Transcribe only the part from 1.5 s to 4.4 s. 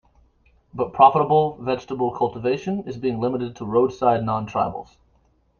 vegetable cultivation is being limited to road side